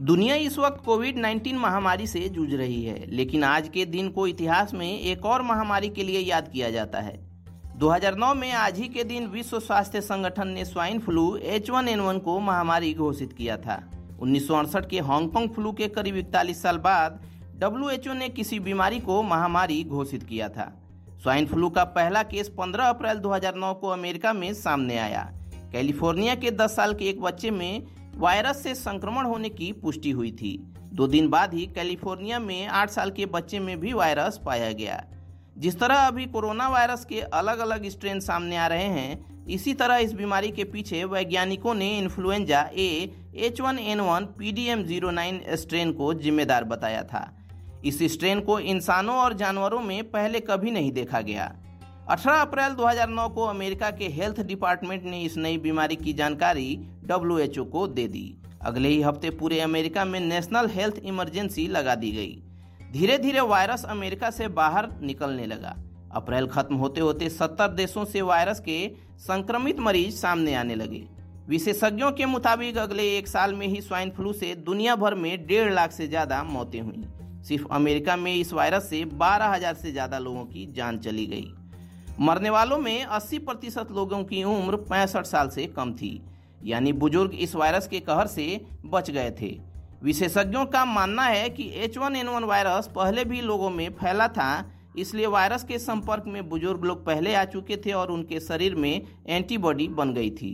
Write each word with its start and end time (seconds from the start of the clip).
दुनिया 0.00 0.34
इस 0.34 0.58
वक्त 0.58 0.84
कोविड 0.84 1.18
19 1.18 1.52
महामारी 1.52 2.06
से 2.06 2.28
जूझ 2.28 2.54
रही 2.54 2.84
है, 2.84 3.06
लेकिन 3.10 3.44
आज 3.44 3.68
के 3.68 3.84
दिन 3.84 4.08
को 4.08 4.26
इतिहास 4.26 4.74
में 4.74 5.00
एक 5.00 5.26
और 5.26 5.42
महामारी 5.42 5.88
के 5.88 6.02
लिए 6.02 6.20
याद 6.20 6.48
किया 6.48 6.70
जाता 6.70 7.00
है। 7.00 7.20
2009 7.78 8.34
में 8.34 8.52
आज 8.52 8.78
ही 8.78 8.88
के 8.88 9.04
दिन 9.04 9.26
विश्व 9.26 9.60
स्वास्थ्य 9.60 10.00
संगठन 10.00 10.48
ने 10.48 10.64
स्वाइन 10.64 10.98
फ्लू 10.98 11.38
H1N1 11.38 12.20
को 12.20 12.40
महामारी 12.40 12.94
घोषित 12.94 13.32
किया 13.32 13.56
था। 13.56 13.82
उन्नीस 14.20 14.48
सौ 14.48 14.54
अड़सठ 14.54 14.88
के 14.90 15.00
हांगकांग 15.00 15.48
फ्लू 15.48 15.72
के 15.72 15.88
करीब 15.88 16.16
इकतालीस 16.16 16.62
साल 16.62 16.78
बाद 16.78 17.20
डब्ल्यू 17.58 18.14
ने 18.14 18.28
किसी 18.28 18.60
बीमारी 18.60 19.00
को 19.00 19.22
महामारी 19.22 19.84
घोषित 19.84 20.22
किया 20.22 20.48
था। 20.48 20.72
स्वाइन 21.22 21.46
फ्लू 21.46 21.70
का 21.70 21.84
पहला 21.84 22.22
केस 22.22 22.52
15 22.58 22.88
अप्रैल 22.88 23.18
2009 23.18 23.74
को 23.74 23.88
अमेरिका 23.88 24.32
में 24.32 24.54
सामने 24.54 24.98
आया। 24.98 25.32
कैलिफ़ोर्निया 25.72 26.34
के 26.34 26.50
10 26.50 26.76
साल 26.76 26.94
के 26.94 27.04
एक 27.04 27.22
बच्चे 27.22 27.50
में 27.50 27.82
वायरस 28.16 28.62
से 28.62 28.74
संक्रमण 28.74 29.24
होने 29.26 29.48
की 29.48 29.72
पुष्टि 29.72 30.10
हुई 30.10 30.32
थी। 30.32 30.72
दो 30.92 31.06
दिन 31.06 31.28
बाद 31.28 31.54
ही 31.54 31.66
कैलिफ़ोर्निया 31.66 32.38
में 32.38 32.66
आठ 32.66 32.90
साल 32.90 33.10
के 33.10 33.26
बच्चे 33.26 33.58
में 33.58 33.80
भी 33.80 33.92
वायरस 33.92 34.40
पाया 34.46 34.72
गया। 34.72 35.04
जिस 35.58 35.80
तरह 35.80 35.94
अभी 35.94 36.26
कोरोना 36.26 36.68
वायरस 36.68 37.04
के 37.04 37.20
अलग 37.20 37.58
अलग 37.58 37.88
स्ट्रेन 37.88 38.20
सामने 38.20 38.56
आ 38.56 38.66
रहे 38.66 38.84
हैं, 38.84 39.46
इसी 39.46 39.74
तरह 39.74 39.96
इस 39.96 40.12
बीमारी 40.12 40.50
के 40.50 40.64
पीछे 40.64 41.04
वैज्ञानिकों 41.04 41.74
ने 41.74 41.98
influenza 41.98 42.70
A, 42.72 43.14
H 43.36 43.60
one 43.60 43.78
N 43.78 44.00
one, 44.00 44.24
P 44.38 44.52
D 44.52 44.64
M 44.64 44.84
zero 44.84 45.10
nine 45.10 45.40
strain 45.48 45.92
को 45.92 46.14
जिम्मेदार 46.14 46.64
बताया 46.64 47.02
था। 47.02 47.36
इस 47.84 48.02
स्ट्रेन 48.02 48.40
को 48.40 48.58
इंसानों 48.58 49.16
और 49.16 49.34
जानवरों 49.34 49.80
में 49.80 50.10
पहले 50.10 50.40
कभी 50.40 50.70
नहीं 50.70 50.92
देखा 50.92 51.20
गया। 51.20 51.56
18 52.08 52.40
अप्रैल 52.40 52.72
2009 52.72 53.28
को 53.28 53.44
अमेरिका 53.44 53.90
के 53.90 54.08
हेल्थ 54.08 54.40
डिपार्टमेंट 54.40 55.04
ने 55.04 55.22
इस 55.22 55.36
नई 55.36 55.58
बीमारी 55.58 55.96
की 55.96 56.12
जानकारी 56.12 56.80
डब्ल्यूएचओ 57.06 57.64
को 57.64 57.86
दे 57.88 58.06
दी। 58.08 58.26
अगले 58.62 58.88
ही 58.88 59.00
हफ़्ते 59.02 59.30
पूरे 59.30 59.60
अमेरिका 59.60 60.04
में 60.04 60.18
नेशनल 60.20 60.68
हेल्थ 60.68 60.98
इमरजेंसी 60.98 61.66
लगा 61.68 61.94
दी 61.94 62.10
गई। 62.12 62.42
धीरे 62.92 63.18
धीरे 63.18 63.40
वायरस 63.40 63.84
अमेरिका 63.84 64.30
से 64.30 64.48
बाहर 64.50 64.88
निकलने 65.02 65.46
लगा। 65.46 65.76
अप्रैल 66.14 66.46
खत्म 66.46 66.74
होते 66.76 67.00
होते 67.00 67.28
70 67.30 67.68
देशों 67.68 68.04
से 68.04 68.22
वायरस 68.22 68.60
के 68.60 68.76
संक्रमित 69.20 69.80
मरीज़ 69.80 70.16
सामने 70.16 70.54
आने 70.54 70.74
लगे। 70.74 71.02
विशेषज्ञों 71.48 72.10
के 72.12 72.26
मुताबिक 72.26 72.76
अगले 72.78 73.08
एक 73.16 73.28
साल 73.28 73.54
में 73.54 73.66
ही 73.66 73.80
स्वाइन 73.80 74.10
फ्लू 74.10 74.32
से 74.32 74.54
दुनिया 74.56 74.94
भर 74.96 75.14
में 75.14 75.46
डेढ़ 75.46 75.72
लाख 75.72 75.92
से 75.92 76.06
ज़्यादा 76.08 76.42
मौतें 76.44 76.80
हुई। 76.80 77.04
सिर्फ़ 77.44 77.66
अमेरिका 77.70 78.16
में 78.16 78.34
इस 78.34 78.52
वायरस 78.52 78.88
से 78.90 79.04
बारह 79.04 79.46
हज़ार 79.46 79.74
से 79.74 79.92
ज़्यादा 79.92 80.18
लोगों 80.18 80.44
की 80.44 80.66
जान 80.72 80.98
चली 80.98 81.26
गई। 81.26 81.52
मरने 82.20 82.50
वालों 82.50 82.78
में 82.78 83.04
80 83.04 83.38
प्रतिशत 83.38 83.88
लोगों 83.90 84.22
की 84.24 84.42
उम्र 84.44 84.76
पैंसठ 84.84 85.26
साल 85.26 85.48
से 85.48 85.66
कम 85.66 85.92
थी। 85.92 86.20
यानी 86.64 86.92
बुज़ुर्ग 86.94 87.34
इस 87.36 87.54
वायरस 87.54 87.86
के 87.88 88.00
कहर 88.00 88.26
से 88.26 88.60
बच 88.86 89.10
गए 89.10 89.30
थे। 89.40 89.56
विशेषज्ञों 90.02 90.64
का 90.66 90.84
मानना 90.84 91.22
है 91.22 91.48
कि 91.50 91.70
H1N1 91.86 92.44
वायरस 92.44 92.88
पहले 92.96 93.24
भी 93.24 93.40
लोगों 93.40 93.70
में 93.70 93.88
फैला 93.92 94.28
था, 94.28 94.70
इसलिए 94.98 95.26
वायरस 95.26 95.64
के 95.64 95.78
संपर्क 95.78 96.24
में 96.26 96.48
बुज़ुर्ग 96.48 96.84
लोग 96.84 97.04
पहले 97.06 97.34
आ 97.34 97.44
चुके 97.44 97.76
थे 97.76 97.92
और 97.92 98.10
उनके 98.10 98.40
शरीर 98.40 98.74
में 98.74 99.06
एंटीबॉडी 99.26 99.88
बन 99.90 100.12
गई 100.14 100.30
थी। 100.30 100.52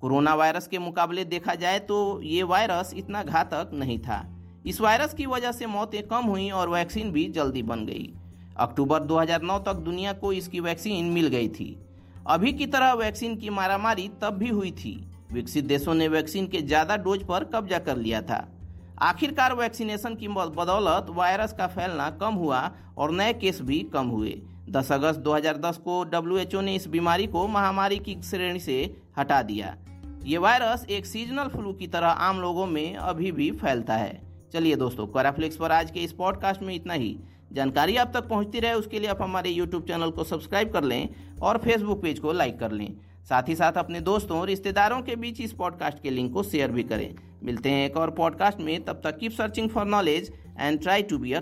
कोरोना 0.00 0.34
वायरस 0.34 0.66
के 0.66 0.78
मुकाबले 0.78 1.24
देखा 1.24 1.54
जाए 1.54 1.78
तो 1.80 2.20
ये 2.22 2.42
वायरस 2.42 2.92
इतना 2.96 3.22
घातक 3.22 3.70
नहीं 3.74 3.98
था। 3.98 4.24
इस 4.66 4.80
वायरस 4.80 5.14
की 5.14 5.26
वजह 5.26 5.52
से 5.52 5.66
मौतें 5.66 6.02
कम 6.02 6.24
हुई 6.24 6.48
और 6.50 6.68
वैक्सीन 6.68 7.10
भी 7.12 7.24
जल्दी 7.28 7.62
बन 7.62 7.84
गई। 7.86 8.12
अक्टूबर 8.58 9.02
2009 9.02 9.58
तक 9.58 9.74
दुनिया 9.84 10.12
को 10.12 10.32
इसकी 10.32 10.60
वैक्सीन 10.60 11.12
मिल 11.12 11.26
गई 11.28 11.48
थी। 11.48 11.76
अभी 12.26 12.52
की 12.52 12.66
तरह 12.66 12.92
वैक्सीन 12.94 13.36
की 13.36 13.50
मारामारी 13.50 14.10
तब 14.22 14.38
भी 14.38 14.48
हुई 14.48 14.70
थी। 14.74 14.94
विकसित 15.32 15.64
देशों 15.64 15.94
ने 15.94 16.08
वैक्सीन 16.08 16.46
के 16.46 16.60
ज़्यादा 16.62 16.96
डोज 16.96 17.22
पर 17.22 17.44
कब्जा 17.44 17.78
कर 17.78 17.96
लिया 17.96 18.20
था। 18.22 18.46
आखिरकार 19.02 19.54
वैक्सीनेशन 19.54 20.14
की 20.14 20.28
बदौलत 20.28 21.06
वायरस 21.10 21.52
का 21.52 21.66
फैलना 21.66 22.08
कम 22.20 22.34
हुआ 22.34 22.70
और 22.98 23.12
नए 23.12 23.32
केस 23.32 23.60
भी 23.62 23.78
कम 23.92 24.06
हुए। 24.06 24.34
10 24.70 24.92
अगस्त 24.92 25.20
2010 25.20 25.76
को 25.76 26.02
डब्ल्यू 26.04 26.60
ने 26.60 26.74
इस 26.74 26.86
बीमारी 26.88 27.26
को 27.26 27.46
महामारी 27.48 27.98
की 27.98 28.16
श्रेणी 28.22 28.60
से 28.60 28.78
हटा 29.18 29.42
दिया। 29.42 29.76
ये 30.24 30.38
वायरस 30.38 30.84
एक 30.88 31.06
सीजनल 31.06 31.48
फ्लू 31.48 31.72
की 31.72 31.86
तरह 31.86 32.08
आम 32.22 32.40
लोगों 32.40 32.66
में 32.66 32.96
अभी 32.96 33.32
भी 33.32 33.50
फैलता 33.52 33.94
है। 33.96 34.20
चलिए 34.52 34.76
दोस्तों, 34.76 35.06
कराफ्लिक्स 35.06 35.56
पर 35.56 35.72
आज 35.72 35.90
के 35.90 36.00
इस 36.00 36.12
पॉडकास्ट 36.12 36.62
में 36.62 36.74
इतना 36.74 36.94
ही। 36.94 37.16
जानकारी 37.52 37.96
आप 37.96 38.12
तक 38.14 38.28
पहुँचती 38.28 38.60
रहे, 38.60 38.72
उसके 38.74 38.98
लिए 38.98 39.08
आप 39.08 39.22
हमारे 39.22 39.50
यूट्यूब 39.50 39.86
चैनल 39.86 40.10
को 40.10 40.24
सब्सक्राइब 40.24 40.72
कर 40.72 40.84
लें 40.84 41.08
और 41.42 41.58
फेसबुक 41.58 42.02
पेज 42.02 42.18
को 42.18 42.32
लाइक 42.32 42.58
कर 42.60 42.72
लें। 42.72 42.94
साथ 43.28 43.42
ही 43.48 43.54
साथ 43.54 43.72
अपने 43.72 44.00
दोस्तों 44.00 44.40
और 44.40 44.46
रिश्तेदारों 44.46 45.02
के 45.02 45.16
बीच 45.16 45.40
इस 45.40 45.52
पॉडकास्ट 45.52 46.02
के 46.02 46.10
लिंक 46.10 46.32
को 46.32 46.42
शेयर 46.42 46.70
भी 46.70 46.82
करें। 46.82 47.14
मिलते 47.42 47.70
हैं 47.70 47.86
एक 47.86 47.96
और 47.96 48.10
पॉडकास्ट 48.10 48.58
में। 48.58 48.84
तब 48.84 49.00
तक 49.04 49.18
keep 49.18 49.32
searching 49.32 49.70
for 49.70 49.84
knowledge 49.84 50.32
and 50.60 50.82
try 50.82 51.02
to 51.02 51.18
be 51.18 51.32